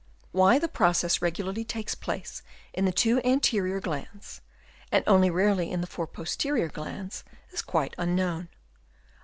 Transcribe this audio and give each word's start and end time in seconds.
Why 0.31 0.57
the 0.57 0.67
process 0.67 1.21
regularly 1.21 1.63
takes 1.63 1.93
place 1.93 2.41
in 2.73 2.85
the 2.85 2.91
two 2.91 3.21
anterior 3.23 3.79
glands, 3.79 4.41
and 4.91 5.03
only 5.05 5.29
rarely 5.29 5.69
in 5.71 5.81
the 5.81 5.85
four 5.85 6.07
posterior 6.07 6.69
glands, 6.69 7.23
is 7.51 7.61
quite 7.61 7.93
unknown. 7.99 8.49